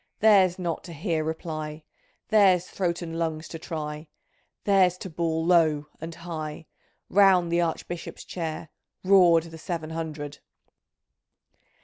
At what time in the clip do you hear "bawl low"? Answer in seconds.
5.11-5.85